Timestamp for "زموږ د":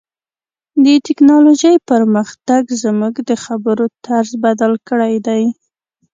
2.83-3.31